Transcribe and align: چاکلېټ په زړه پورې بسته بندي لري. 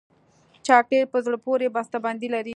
چاکلېټ 0.65 1.07
په 1.13 1.19
زړه 1.25 1.37
پورې 1.45 1.73
بسته 1.75 1.97
بندي 2.05 2.29
لري. 2.35 2.49